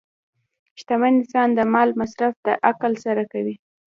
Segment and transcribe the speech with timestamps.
[0.79, 3.55] شتمن انسان د مال مصرف د عقل سره کوي.